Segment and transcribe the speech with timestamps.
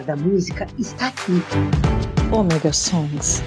[0.00, 1.42] melhor da música está aqui.
[2.32, 3.42] Omega Songs.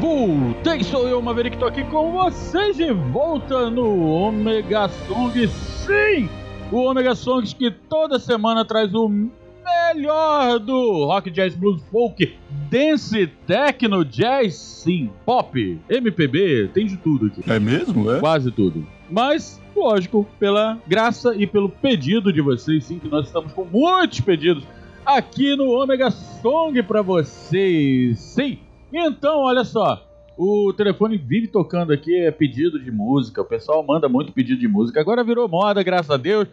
[0.00, 5.50] Voltei, sou eu, Maverick, tô aqui com vocês de volta no Omega Songs.
[5.50, 6.28] Sim!
[6.72, 12.36] O Omega Songs que toda semana traz o melhor do rock, jazz, blues, folk,
[12.74, 17.40] dance, techno, jazz, sim, pop, MPB, tem de tudo aqui.
[17.48, 18.10] É mesmo?
[18.10, 18.18] É?
[18.18, 18.84] Quase tudo.
[19.08, 24.20] Mas, lógico, pela graça e pelo pedido de vocês, sim, que nós estamos com muitos
[24.20, 24.64] pedidos
[25.06, 28.18] aqui no Omega Song para vocês.
[28.18, 28.58] Sim.
[28.92, 30.04] Então, olha só,
[30.36, 33.40] o telefone vive tocando aqui, é pedido de música.
[33.40, 35.00] O pessoal manda muito pedido de música.
[35.00, 36.48] Agora virou moda, graças a Deus.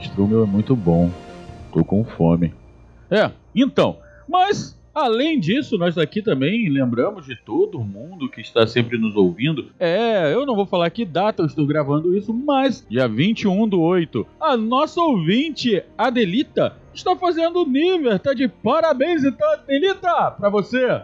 [0.00, 1.10] Strumel é muito bom.
[1.72, 2.54] Tô com fome.
[3.10, 3.98] É, então.
[4.28, 9.70] Mas Além disso, nós aqui também lembramos de todo mundo que está sempre nos ouvindo.
[9.80, 13.80] É, eu não vou falar que data eu estou gravando isso, mas dia 21 do
[13.80, 21.02] 8, a nossa ouvinte, Adelita, está fazendo nível, tá de parabéns então, Adelita, para você.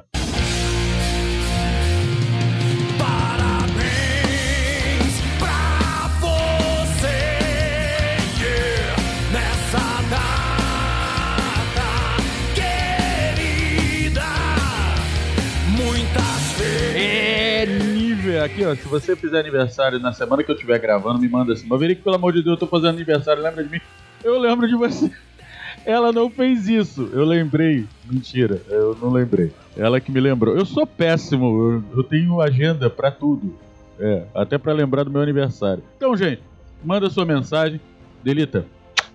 [18.44, 18.74] Aqui, ó.
[18.74, 21.66] Se você fizer aniversário na semana que eu estiver gravando, me manda assim.
[21.66, 23.80] Maverick, pelo amor de Deus, eu tô fazendo aniversário, lembra de mim?
[24.22, 25.10] Eu lembro de você.
[25.84, 27.08] Ela não fez isso.
[27.12, 27.86] Eu lembrei.
[28.04, 29.52] Mentira, eu não lembrei.
[29.76, 30.56] Ela que me lembrou.
[30.56, 31.46] Eu sou péssimo.
[31.46, 33.54] Eu, eu tenho agenda para tudo.
[33.98, 35.82] É, até para lembrar do meu aniversário.
[35.96, 36.42] Então, gente,
[36.84, 37.80] manda sua mensagem.
[38.22, 38.66] Delita,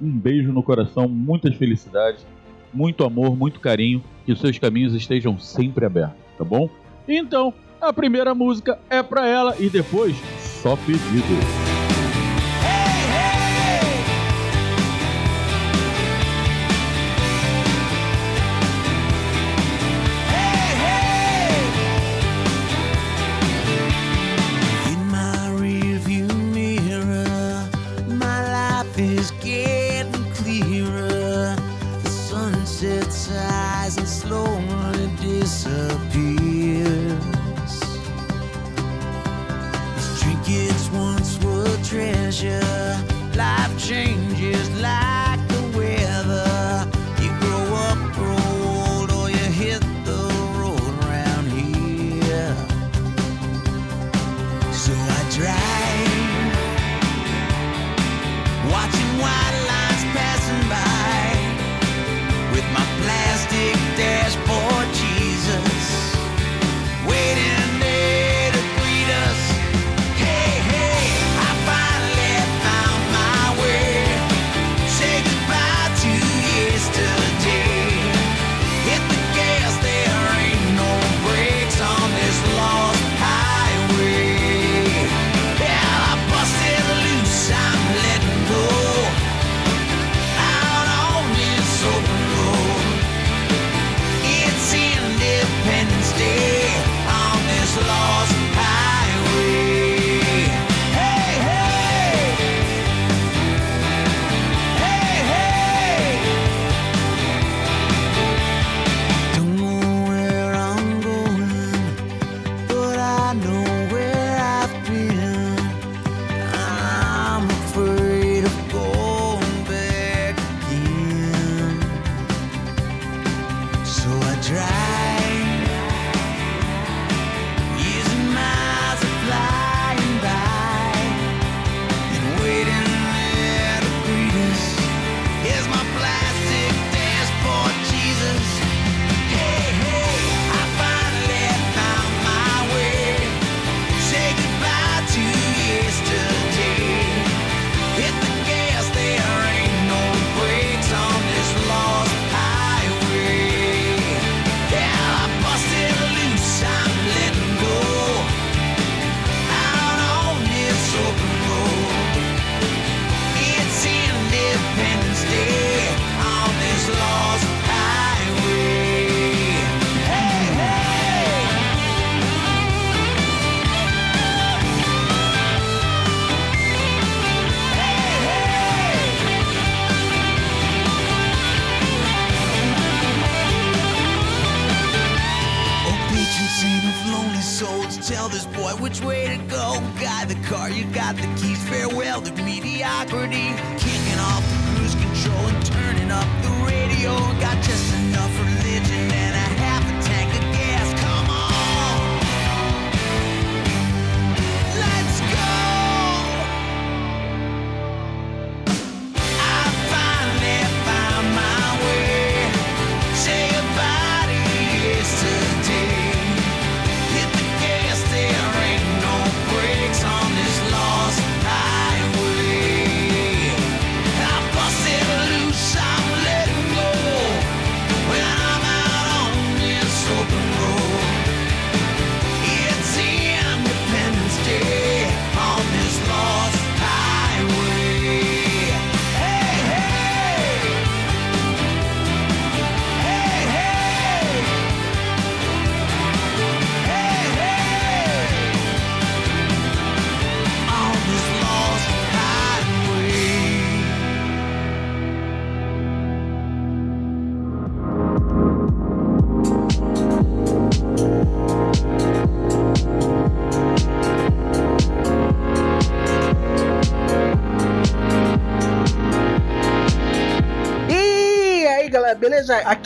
[0.01, 2.25] um beijo no coração, muitas felicidades,
[2.73, 4.03] muito amor, muito carinho.
[4.25, 6.69] Que os seus caminhos estejam sempre abertos, tá bom?
[7.07, 11.82] Então, a primeira música é pra ela e depois só pedido.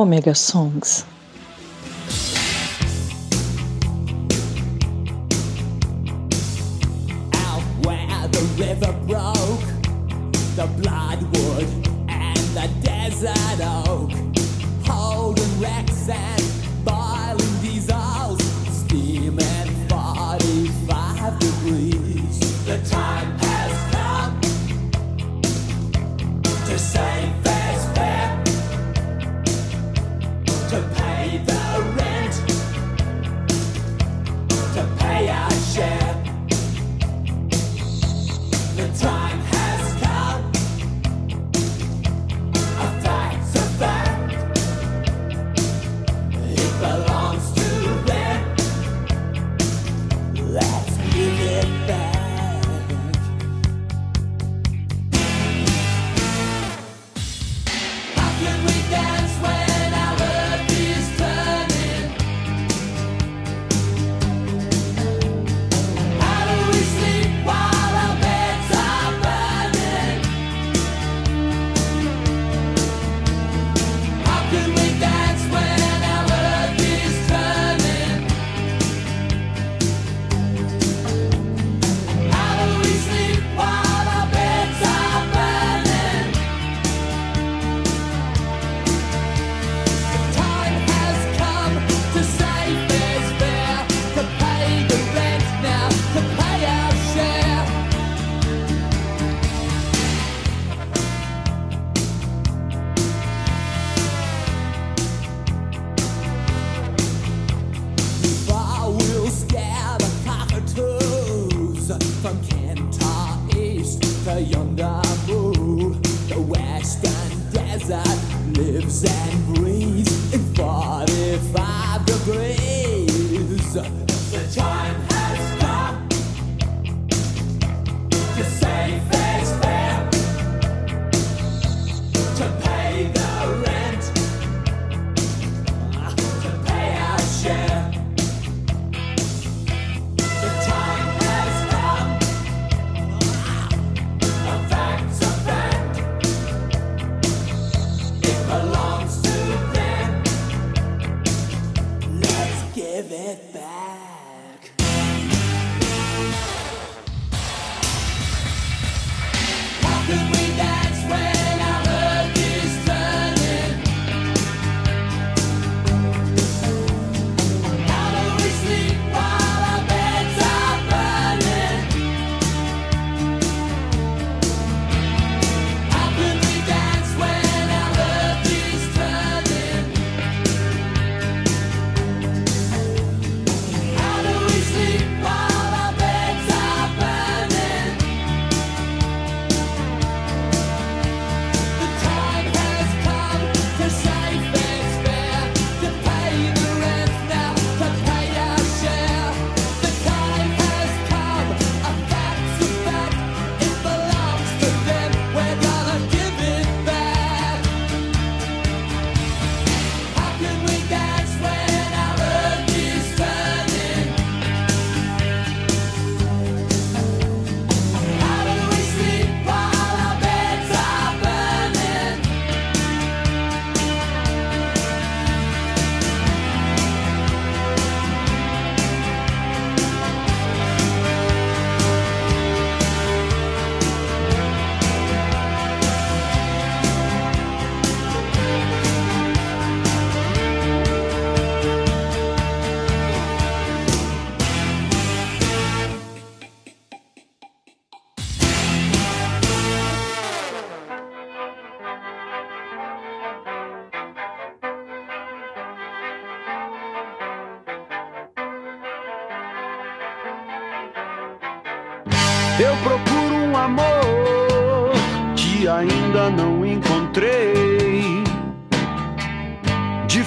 [0.00, 1.04] Omega Songs.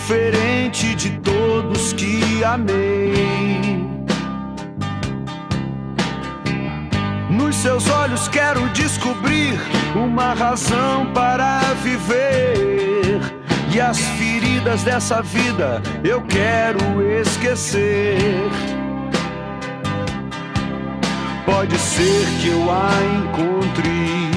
[0.06, 3.82] Diferente de todos que amei.
[7.30, 9.58] Nos seus olhos quero descobrir
[9.96, 13.22] uma razão para viver.
[13.74, 18.28] E as feridas dessa vida eu quero esquecer.
[21.46, 22.92] Pode ser que eu a
[23.22, 24.30] encontre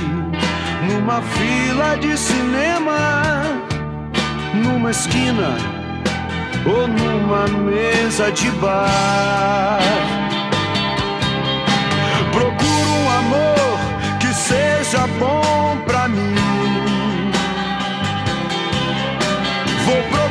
[0.88, 3.55] numa fila de cinema,
[4.56, 5.56] numa esquina
[6.64, 9.78] ou numa mesa de bar.
[12.32, 13.78] Procuro um amor
[14.20, 16.34] que seja bom pra mim.
[19.84, 20.25] Vou procurar,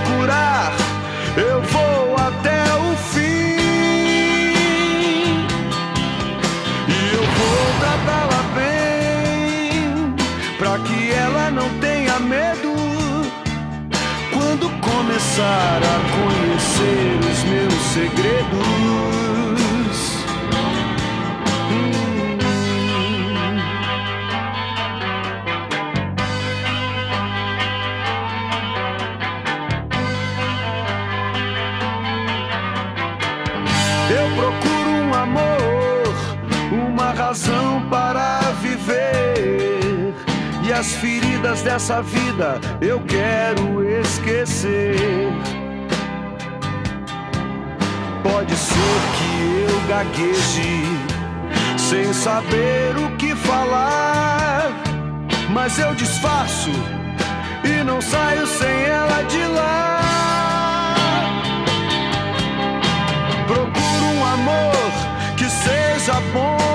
[14.58, 19.25] Quando começar a conhecer os meus segredos.
[40.76, 44.98] As feridas dessa vida eu quero esquecer.
[48.22, 50.84] Pode ser que eu gagueje,
[51.78, 54.72] sem saber o que falar.
[55.50, 56.72] Mas eu disfarço
[57.64, 60.96] e não saio sem ela de lá.
[63.48, 64.92] Procuro um amor
[65.38, 66.75] que seja bom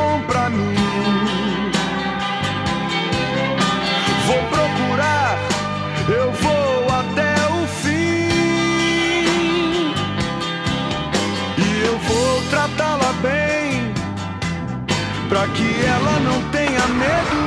[15.41, 17.41] pra que ela não tenha medo.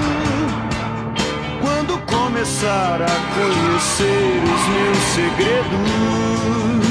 [1.61, 6.82] Quando começar a conhecer os meus segredos.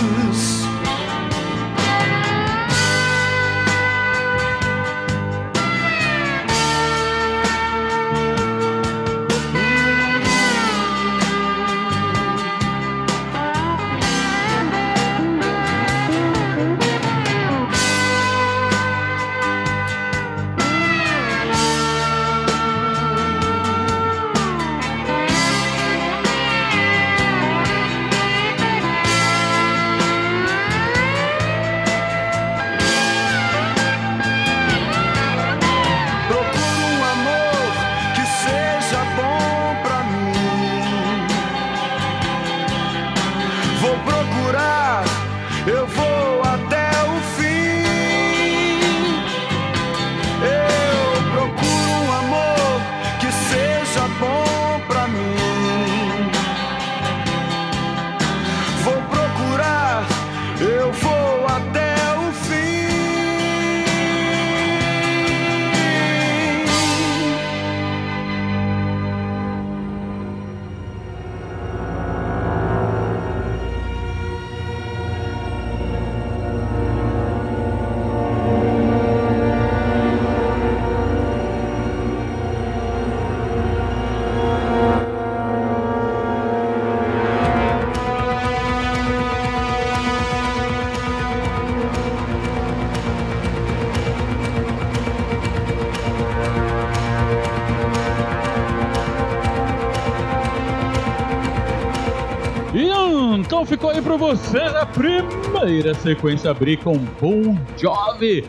[103.82, 108.44] Ficou aí pra vocês a primeira sequência abrir com Bon Jovi.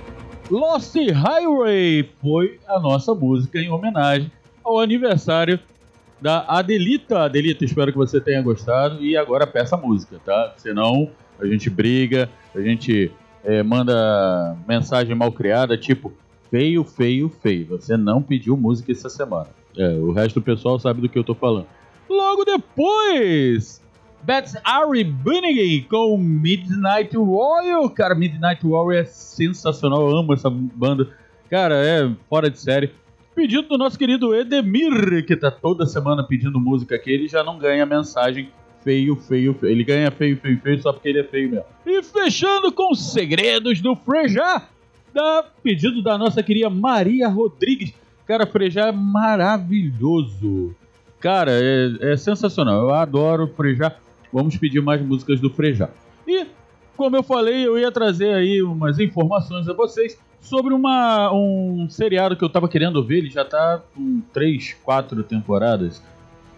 [0.47, 4.31] Lost Highway foi a nossa música em homenagem
[4.63, 5.59] ao aniversário
[6.21, 7.21] da Adelita.
[7.23, 10.53] Adelita, espero que você tenha gostado e agora peça a música, tá?
[10.57, 11.09] Senão
[11.39, 13.11] a gente briga, a gente
[13.43, 16.13] eh, manda mensagem mal criada, tipo
[16.51, 17.65] feio, feio, feio.
[17.69, 19.49] Você não pediu música essa semana.
[19.75, 21.65] É, o resto do pessoal sabe do que eu tô falando.
[22.07, 23.82] Logo depois,
[24.25, 27.89] Bats Ari Bunnigan com Midnight Royal.
[27.89, 30.09] Cara, Midnight Royal é sensacional.
[30.09, 31.09] Eu amo essa banda.
[31.49, 32.91] Cara, é fora de série.
[33.35, 37.11] Pedido do nosso querido Edemir, que tá toda semana pedindo música aqui.
[37.11, 38.49] Ele já não ganha mensagem
[38.81, 39.71] feio, feio, feio.
[39.71, 41.65] Ele ganha feio, feio, feio só porque ele é feio mesmo.
[41.85, 44.67] E fechando com Segredos do Frejá.
[45.13, 47.93] da pedido da nossa querida Maria Rodrigues.
[48.25, 50.73] Cara, Frejá é maravilhoso.
[51.19, 52.83] Cara, é, é sensacional.
[52.83, 53.93] Eu adoro Frejá.
[54.34, 55.89] Vamos pedir mais músicas do Frejá.
[56.28, 56.48] E,
[56.98, 62.36] como eu falei, eu ia trazer aí umas informações a vocês sobre uma, um seriado
[62.36, 63.19] que eu tava querendo ver.
[63.19, 66.04] Ele já tá com 3, 4 temporadas.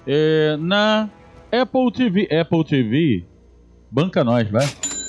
[0.08, 1.10] É, na
[1.52, 2.30] Apple TV.
[2.34, 3.26] Apple TV.
[3.92, 4.66] Banca nós, vai.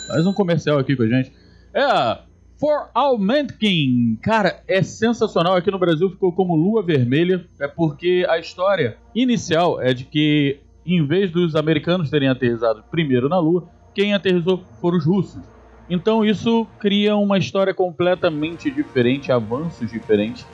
[0.09, 1.33] Faz um comercial aqui com a gente.
[1.73, 2.27] É
[2.59, 4.19] For All Mankind.
[4.23, 5.57] Cara, é sensacional.
[5.57, 7.45] Aqui no Brasil ficou como Lua Vermelha.
[7.61, 13.29] É porque a história inicial é de que, em vez dos americanos terem aterrissado primeiro
[13.29, 15.43] na Lua, quem aterrissou foram os russos.
[15.89, 20.47] Então isso cria uma história completamente diferente, avanços diferentes,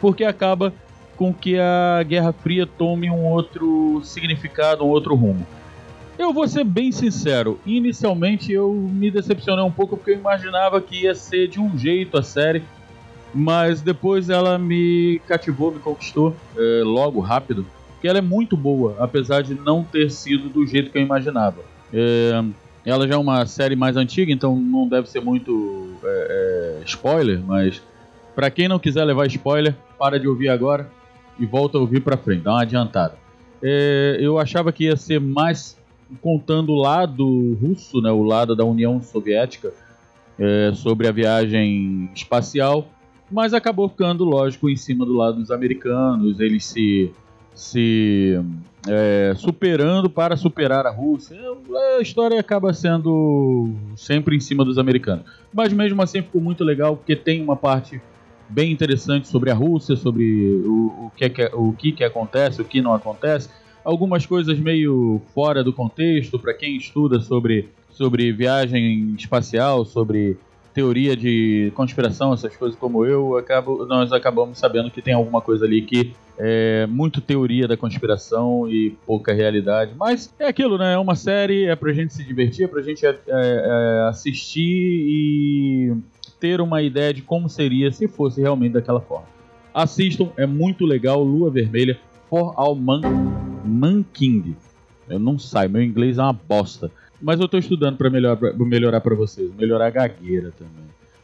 [0.00, 0.72] porque acaba
[1.16, 5.46] com que a Guerra Fria tome um outro significado, um outro rumo.
[6.18, 11.04] Eu vou ser bem sincero, inicialmente eu me decepcionei um pouco porque eu imaginava que
[11.04, 12.62] ia ser de um jeito a série,
[13.34, 17.66] mas depois ela me cativou, me conquistou é, logo, rápido,
[18.02, 21.60] que ela é muito boa, apesar de não ter sido do jeito que eu imaginava.
[21.94, 22.42] É,
[22.84, 27.40] ela já é uma série mais antiga, então não deve ser muito é, é spoiler,
[27.46, 27.80] mas
[28.34, 30.90] para quem não quiser levar spoiler, para de ouvir agora
[31.38, 33.14] e volta a ouvir para frente, dá uma adiantada.
[33.62, 35.78] É, eu achava que ia ser mais
[36.20, 39.72] contando o lado russo, né, o lado da União Soviética,
[40.36, 42.88] é, sobre a viagem espacial,
[43.30, 47.12] mas acabou ficando, lógico, em cima do lado dos americanos, eles se,
[47.54, 48.38] se
[48.88, 51.38] é, superando para superar a Rússia.
[51.98, 55.24] A história acaba sendo sempre em cima dos americanos.
[55.52, 58.00] Mas mesmo assim ficou muito legal, porque tem uma parte
[58.48, 62.60] bem interessante sobre a Rússia, sobre o, o, que, é que, o que, que acontece,
[62.60, 63.48] o que não acontece
[63.84, 70.36] algumas coisas meio fora do contexto para quem estuda sobre, sobre viagem espacial, sobre
[70.72, 75.66] teoria de conspiração, essas coisas como eu, acabo, nós acabamos sabendo que tem alguma coisa
[75.66, 79.92] ali que é muito teoria da conspiração e pouca realidade.
[79.96, 80.94] Mas é aquilo, né?
[80.94, 85.96] É uma série, é pra gente se divertir, é pra gente é, é, assistir e
[86.40, 89.26] ter uma ideia de como seria se fosse realmente daquela forma.
[89.72, 91.96] Assistam, é muito legal, Lua Vermelha,
[92.28, 93.02] For All Man
[93.64, 94.56] Manking.
[95.08, 96.90] Eu não saio, meu inglês é uma bosta.
[97.20, 100.81] Mas eu tô estudando para melhor, melhorar para vocês, melhorar a gagueira também.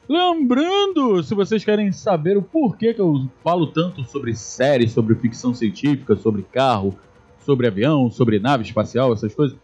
[0.08, 5.52] Lembrando, se vocês querem saber o porquê que eu falo tanto sobre séries, sobre ficção
[5.52, 6.98] científica, sobre carro,
[7.40, 9.54] sobre avião, sobre nave espacial, essas coisas,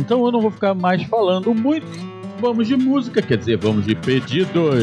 [0.01, 1.87] Então eu não vou ficar mais falando muito
[2.41, 4.83] vamos de música, quer dizer, vamos de pedidos.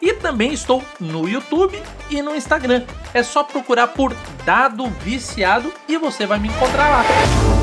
[0.00, 1.80] e também estou no YouTube
[2.10, 2.84] e no Instagram.
[3.12, 7.57] É só procurar por Dado Viciado e você vai me encontrar lá.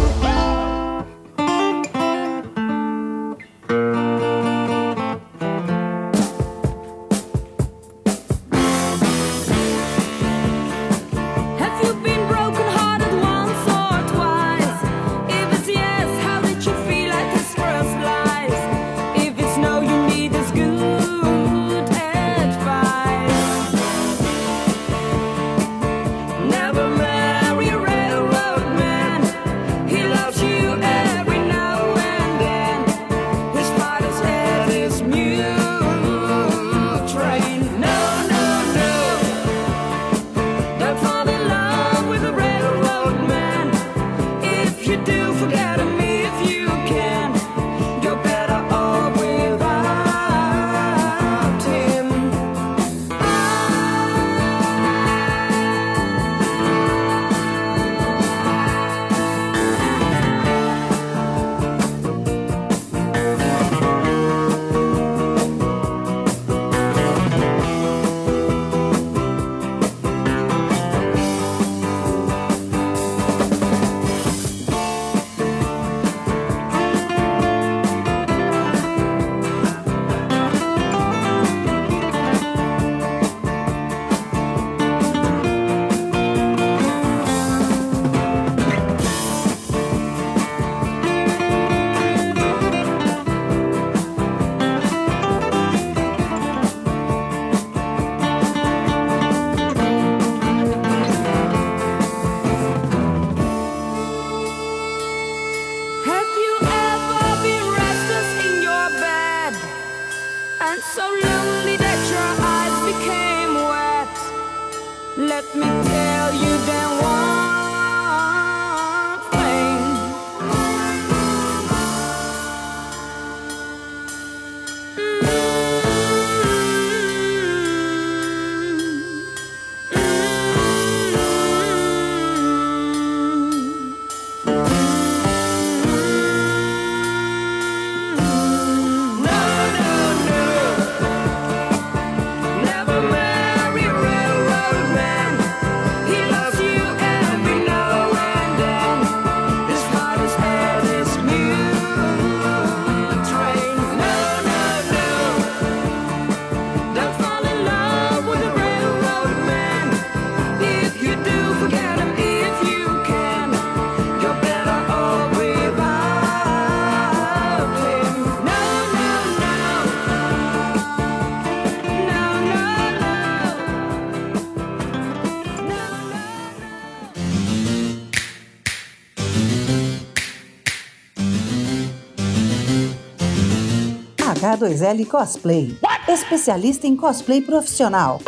[184.55, 185.77] H2L Cosplay.
[186.07, 188.21] Especialista em cosplay profissional.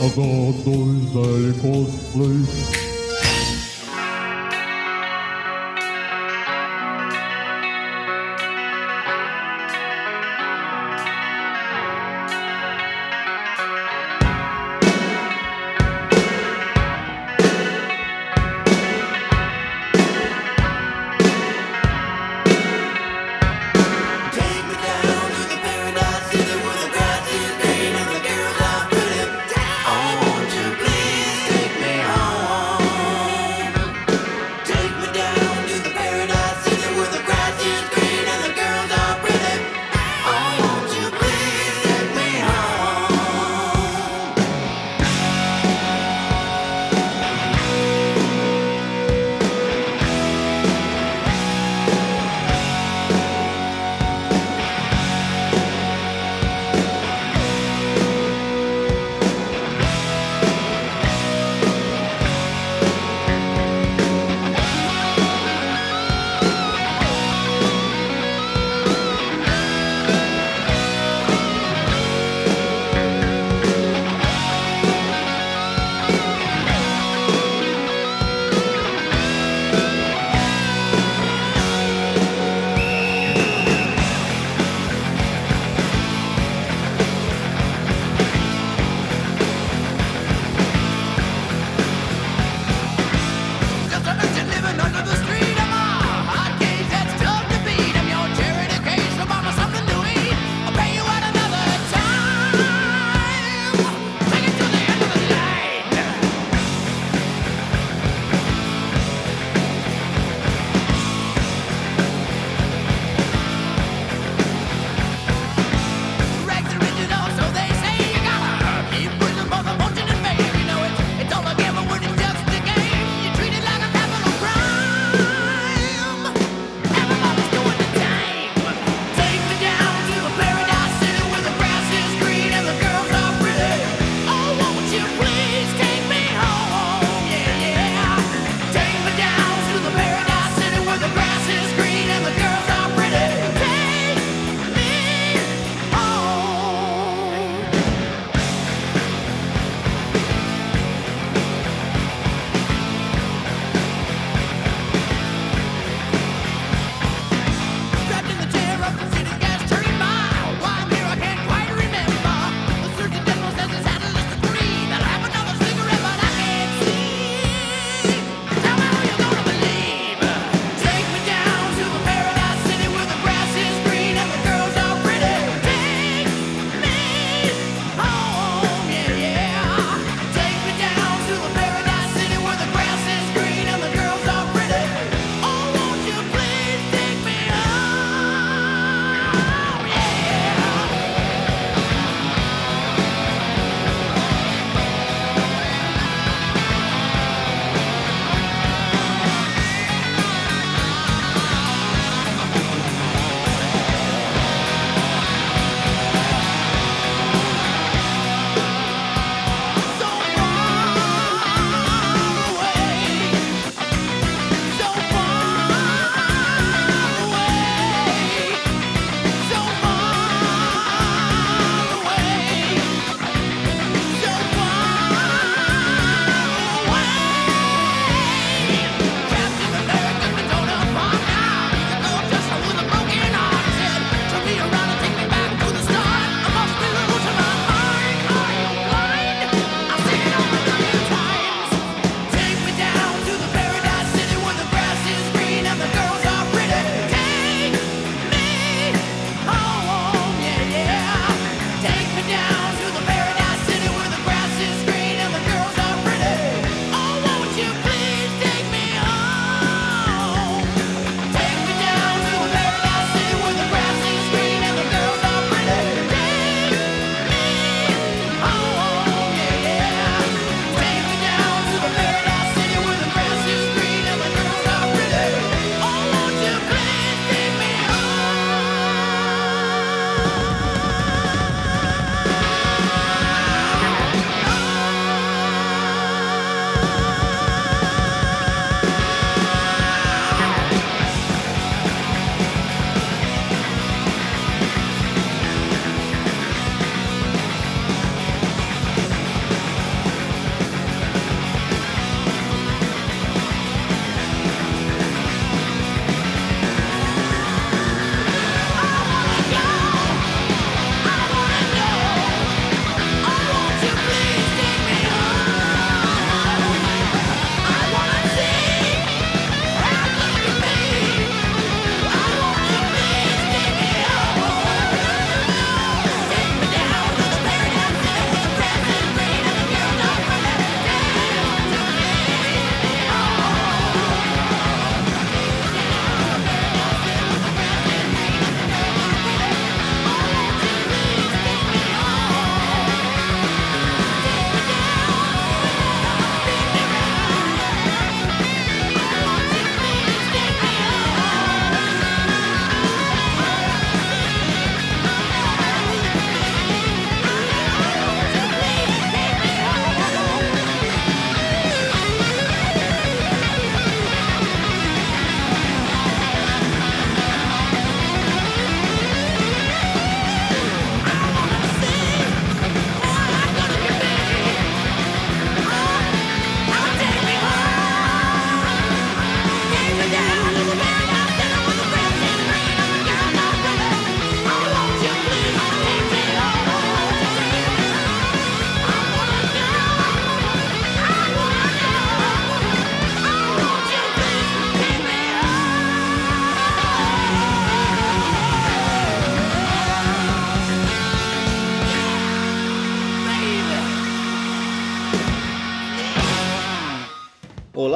[0.00, 2.81] H2L Cosplay.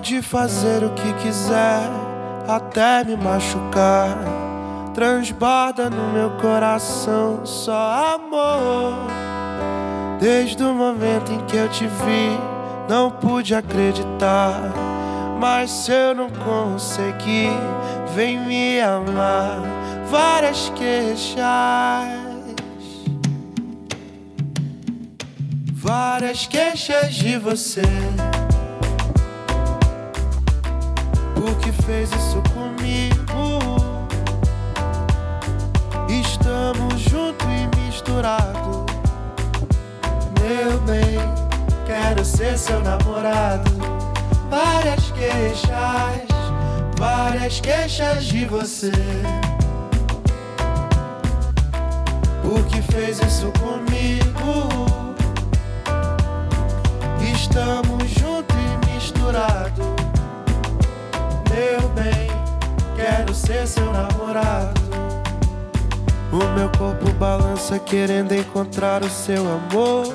[0.00, 1.90] Pode fazer o que quiser,
[2.48, 4.16] até me machucar.
[4.94, 8.94] Transborda no meu coração só amor.
[10.18, 12.38] Desde o momento em que eu te vi,
[12.88, 14.72] não pude acreditar.
[15.38, 17.50] Mas se eu não consegui,
[18.14, 19.60] vem me amar.
[20.06, 21.36] Várias queixas.
[25.74, 27.82] Várias queixas de você.
[31.40, 33.58] Por que fez isso comigo?
[36.06, 38.84] Estamos junto e misturado.
[40.38, 41.18] Meu bem,
[41.86, 43.70] quero ser seu namorado.
[44.50, 46.28] Várias queixas,
[46.98, 48.92] várias queixas de você.
[52.42, 54.29] Por que fez isso comigo?
[63.30, 64.80] Quero ser seu namorado.
[66.32, 70.06] O meu corpo balança querendo encontrar o seu amor.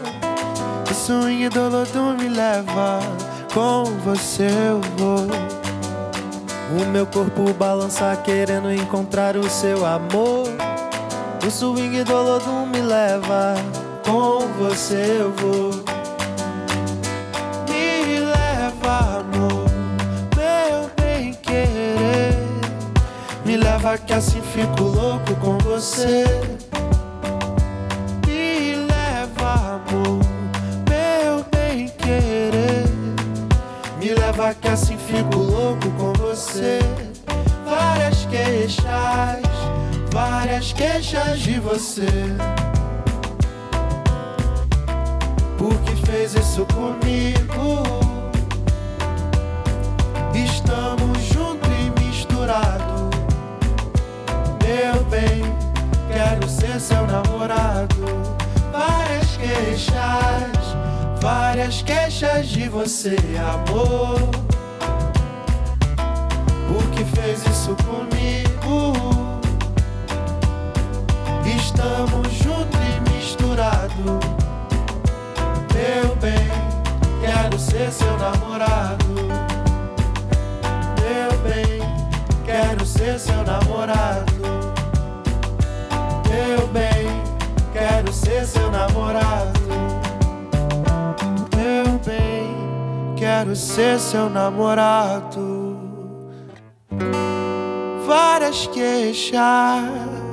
[0.90, 3.00] O swing do lodo me leva,
[3.54, 5.28] com você eu vou.
[6.72, 10.48] O meu corpo balança querendo encontrar o seu amor.
[11.46, 13.56] O swing do lodo me leva,
[14.04, 15.85] Com você eu vou.
[23.98, 26.26] Que assim fico louco com você.
[28.28, 30.20] Me leva, amor,
[30.88, 32.86] meu bem querer.
[34.00, 36.80] Me leva que assim fico louco com você.
[37.68, 38.86] Várias queixas,
[40.12, 42.06] várias queixas de você.
[45.58, 48.05] Por que fez isso comigo?
[56.80, 57.96] Seu namorado.
[58.72, 60.76] Várias queixas,
[61.22, 64.20] várias queixas de você, amor.
[66.68, 68.94] Por que fez isso comigo?
[71.46, 74.20] Estamos junto e misturado.
[75.74, 76.52] Meu bem,
[77.22, 79.06] quero ser seu namorado.
[81.00, 81.80] Meu bem,
[82.46, 84.25] quero ser seu namorado.
[86.36, 87.08] Meu bem,
[87.72, 89.58] quero ser seu namorado.
[91.56, 95.78] Meu bem, quero ser seu namorado.
[98.06, 100.25] Várias queixas.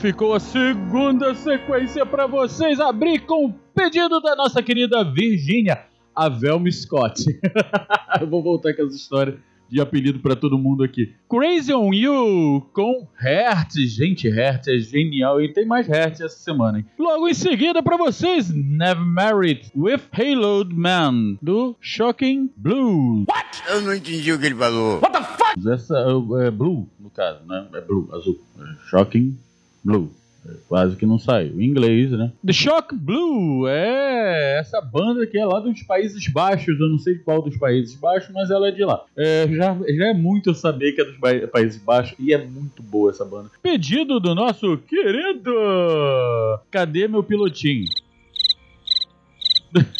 [0.00, 5.84] Ficou a segunda sequência pra vocês abrir com o pedido da nossa querida Virgínia,
[6.16, 7.22] a Velma Scott.
[8.18, 9.38] Eu vou voltar com essa história
[9.68, 11.14] de apelido pra todo mundo aqui.
[11.28, 13.74] Crazy on You com Hertz.
[13.92, 16.86] Gente, Hertz é genial e tem mais Hertz essa semana, hein?
[16.98, 23.26] Logo em seguida pra vocês, Never Married with Haloed Man do Shocking Blue.
[23.28, 23.62] What?
[23.68, 24.98] Eu não entendi o que ele falou.
[25.00, 25.68] What the fuck?
[25.70, 27.68] Essa é, é Blue, no caso, né?
[27.74, 28.40] É Blue, azul.
[28.58, 29.36] É Shocking
[29.84, 30.10] Blue.
[30.68, 31.60] Quase que não saiu.
[31.60, 32.32] Em inglês, né?
[32.44, 36.80] The Shock Blue é essa banda que é lá dos Países Baixos.
[36.80, 39.04] Eu não sei qual dos Países Baixos, mas ela é de lá.
[39.16, 41.18] É, já, já é muito eu saber que é dos
[41.50, 43.50] Países Baixos e é muito boa essa banda.
[43.62, 45.52] Pedido do nosso querido.
[46.70, 47.84] Cadê meu pilotinho?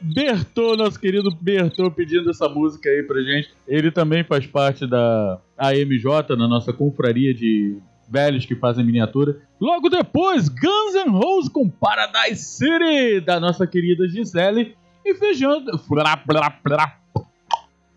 [0.00, 3.50] Bertô, nosso querido Bertô, pedindo essa música aí pra gente.
[3.68, 9.40] Ele também faz parte da AMJ, na nossa confraria de velhos que fazem miniatura.
[9.60, 14.76] Logo depois, Guns N' Roses com Paradise City, da nossa querida Gisele.
[15.04, 15.78] E fechando.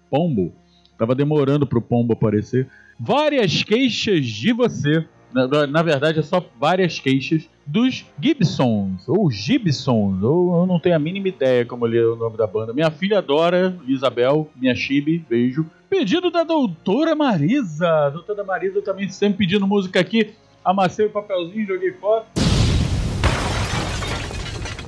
[0.10, 0.54] Pombo.
[0.98, 2.68] Tava demorando pro Pombo aparecer.
[3.00, 5.06] Várias queixas de você.
[5.36, 10.96] Na, na- verdade, é só várias queixas dos Gibsons, ou Gibsons, ou eu não tenho
[10.96, 12.74] a mínima ideia como ler o nome da banda.
[12.74, 15.66] Minha filha adora, Isabel, minha chibi, beijo.
[15.90, 18.10] Pedido da doutora Marisa.
[18.12, 20.30] Doutora Marisa também sempre pedindo música aqui.
[20.64, 22.24] Amassei o papelzinho, joguei fora.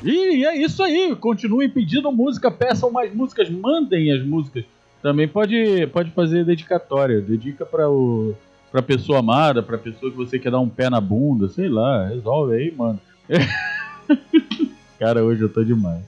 [0.01, 1.13] E é isso aí.
[1.17, 4.63] Continuem pedindo música, peçam mais músicas, mandem as músicas.
[5.01, 7.19] Também pode, pode fazer dedicatória.
[7.19, 8.33] Dedica para o
[8.71, 12.07] pra pessoa amada, pra pessoa que você quer dar um pé na bunda, sei lá,
[12.07, 12.99] resolve aí, mano.
[14.99, 16.03] Cara, hoje eu tô demais.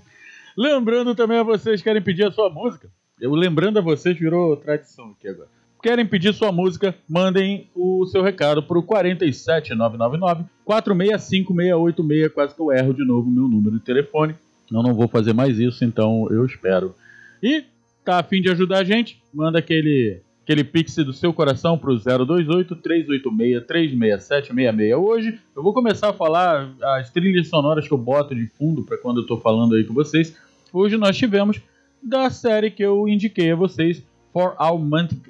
[0.57, 2.89] Lembrando também a vocês que querem pedir a sua música.
[3.20, 5.49] Eu lembrando a vocês virou tradição aqui agora.
[5.82, 6.93] Querem pedir sua música?
[7.07, 13.78] Mandem o seu recado pro 47999 465686, quase que eu erro de novo meu número
[13.80, 14.36] de telefone.
[14.70, 16.93] Eu não vou fazer mais isso, então eu espero.
[17.41, 17.64] E
[18.03, 19.22] tá a fim de ajudar a gente?
[19.34, 24.95] Manda aquele aquele pix do seu coração pro 028 386 36766.
[24.97, 28.97] Hoje eu vou começar a falar as trilhas sonoras que eu boto de fundo para
[28.97, 30.36] quando eu tô falando aí com vocês.
[30.74, 31.62] Hoje nós tivemos
[32.02, 34.80] da série que eu indiquei a vocês, For All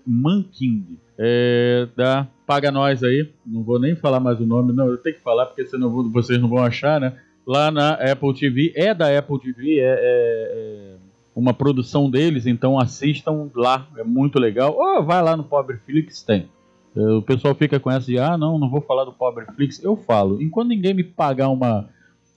[0.07, 0.83] Mankind,
[1.17, 3.29] é, da Paga Nós aí.
[3.45, 6.39] Não vou nem falar mais o nome, não, eu tenho que falar porque senão vocês
[6.39, 7.17] não vão achar, né?
[7.45, 10.95] Lá na Apple TV, é da Apple TV, é- é- é
[11.39, 14.75] uma produção deles, então assistam lá, é muito legal.
[14.75, 16.49] Ou vai lá no Pobre Flix, tem.
[16.95, 19.81] É, O pessoal fica com essa de, ah, não, não vou falar do Pobre Flix.
[19.83, 20.41] Eu falo.
[20.41, 21.89] Enquanto ninguém me pagar uma.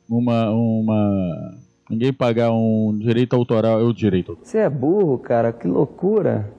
[0.08, 0.50] Uma.
[0.50, 1.58] uma
[1.90, 3.80] ninguém pagar um direito autoral.
[3.80, 4.48] Eu direito autoral.
[4.48, 6.52] Você é burro, cara, que loucura.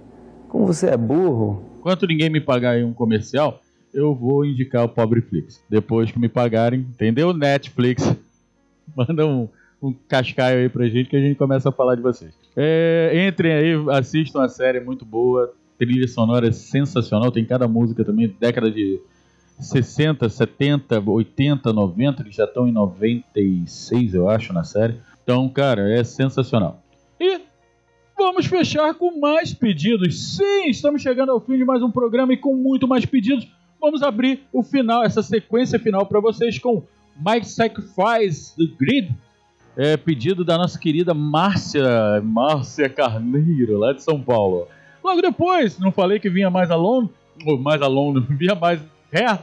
[0.50, 1.64] Como você é burro.
[1.80, 3.60] Enquanto ninguém me pagar um comercial,
[3.94, 5.64] eu vou indicar o Pobre Flix.
[5.70, 7.34] Depois que me pagarem, entendeu?
[7.34, 8.16] Netflix.
[8.96, 9.48] Manda um,
[9.88, 12.34] um cascaio aí pra gente que a gente começa a falar de vocês.
[12.56, 15.54] É, entrem aí, assistam a série, é muito boa.
[15.78, 17.32] Trilha sonora é sensacional.
[17.32, 19.02] Tem cada música também, década de
[19.60, 22.22] 60, 70, 80, 90.
[22.24, 24.96] Eles já estão em 96, eu acho, na série.
[25.24, 26.82] Então, cara, é sensacional.
[27.20, 27.42] E
[28.18, 30.38] Vamos fechar com mais pedidos.
[30.38, 33.48] Sim, estamos chegando ao fim de mais um programa e com muito mais pedidos.
[33.82, 36.84] Vamos abrir o final, essa sequência final para vocês com
[37.18, 39.14] My Sacrifice do Grid.
[39.76, 41.84] É pedido da nossa querida Márcia,
[42.24, 44.68] Márcia Carneiro, lá de São Paulo.
[45.04, 47.10] Logo depois, não falei que vinha mais Alone?
[47.46, 48.80] Ou mais Alone, vinha mais
[49.12, 49.40] Head,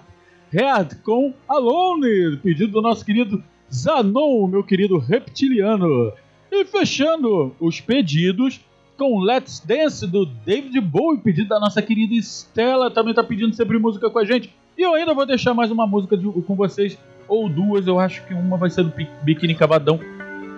[0.52, 6.12] Head com Alone, pedido do nosso querido Zanon, meu querido reptiliano.
[6.50, 8.60] E fechando os pedidos
[8.96, 13.78] com Let's Dance do David Bowie, pedido da nossa querida Estela, também tá pedindo sempre
[13.78, 14.52] música com a gente.
[14.78, 18.24] E eu ainda vou deixar mais uma música de- com vocês, ou duas, eu acho
[18.26, 19.98] que uma vai ser do Bi- Biquíni Cavadão,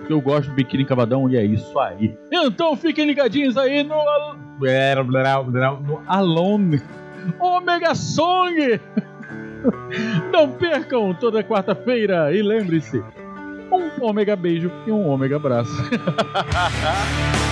[0.06, 2.16] que eu gosto do Biquíni Cavadão, e é isso aí.
[2.30, 3.96] Então fiquem ligadinhos aí no,
[5.80, 6.82] no Alone
[7.40, 8.80] Omega Song!
[10.32, 13.02] Não percam toda quarta-feira e lembre-se,
[13.70, 15.72] um ômega beijo e um ômega abraço.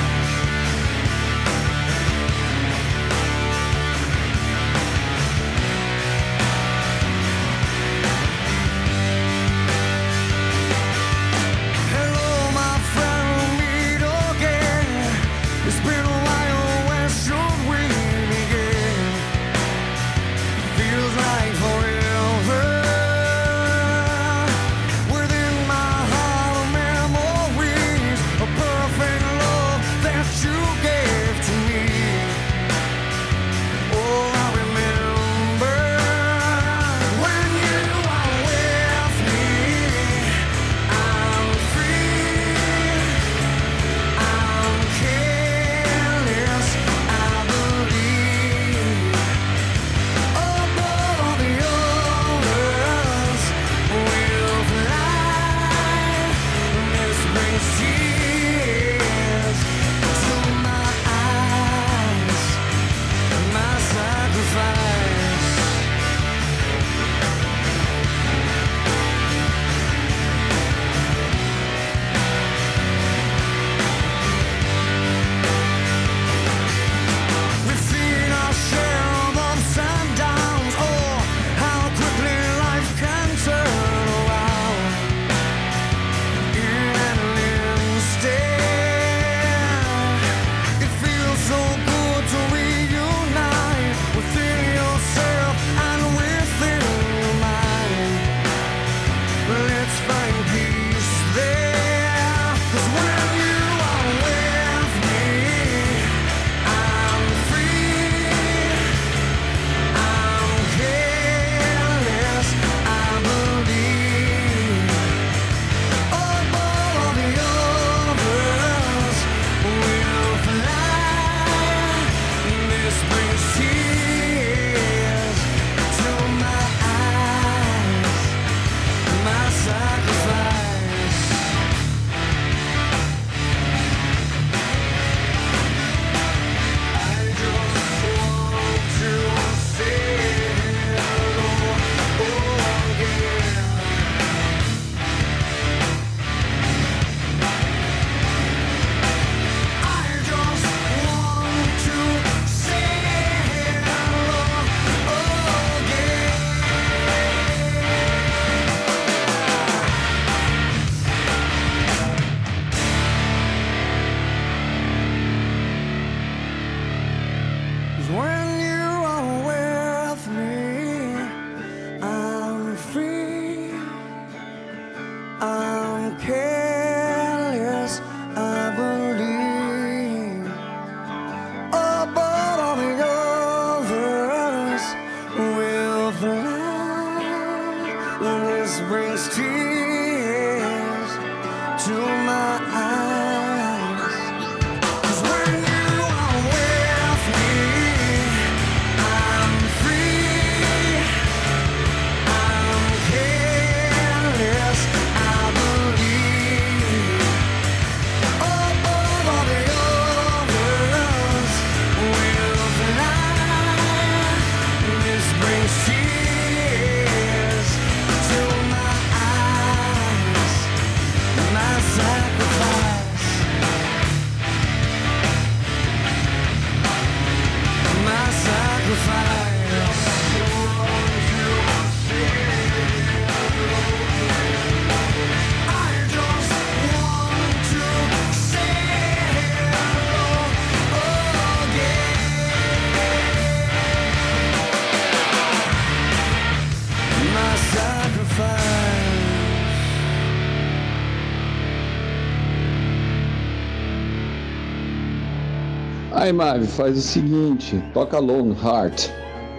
[256.30, 259.10] Aí, Mavi, faz o seguinte: toca Lone Heart.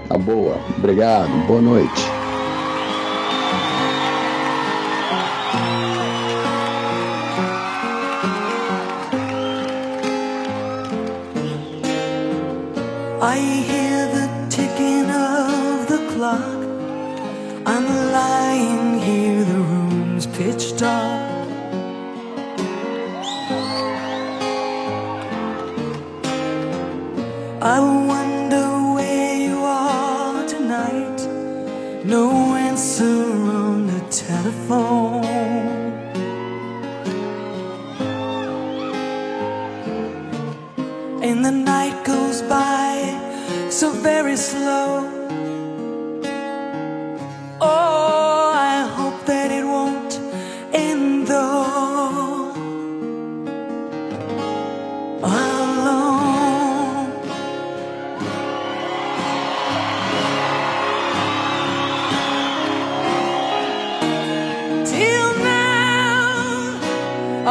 [0.07, 0.55] Tá boa.
[0.77, 1.29] Obrigado.
[1.45, 2.20] Boa noite.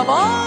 [0.05, 0.40] 봐봐.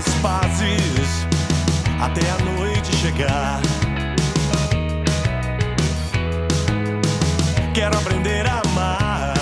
[0.00, 1.26] as pazes
[2.00, 3.60] até a noite chegar.
[7.74, 9.34] Quero aprender a amar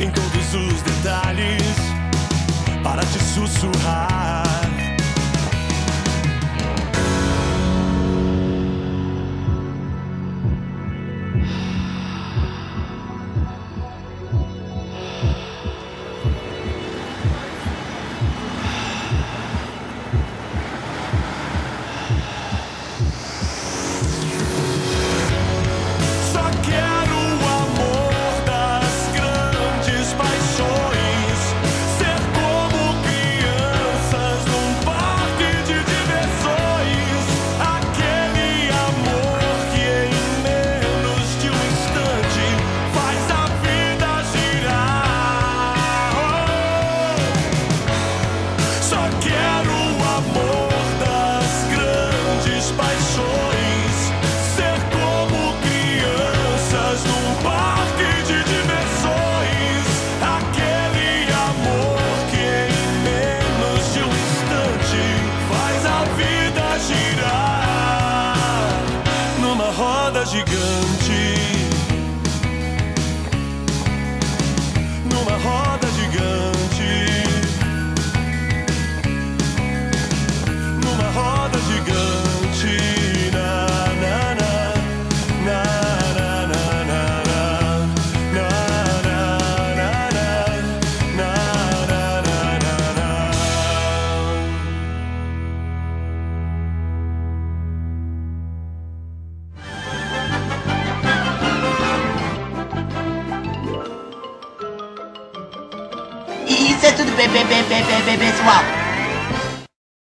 [0.00, 1.76] em todos os detalhes
[2.82, 4.57] para te sussurrar.